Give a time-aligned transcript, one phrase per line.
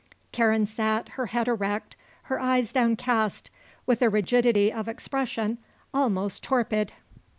[0.31, 3.51] Karen sat, her head erect, her eyes downcast,
[3.85, 5.59] with a rigidity of expression
[5.93, 6.93] almost torpid.